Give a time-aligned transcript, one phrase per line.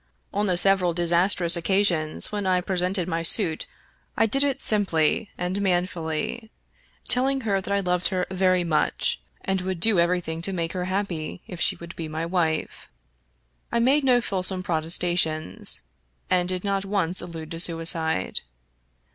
[0.33, 3.67] On the several disastrous occasions when I presented my suit
[4.17, 6.49] I did it simply and manfully,
[7.07, 10.85] telling her that I loved her very much, and would do everything to make her
[10.85, 12.89] happy if she would be my wife.
[13.71, 15.81] I made no fulsome protestations,
[16.31, 18.41] and did not once allude to suicide.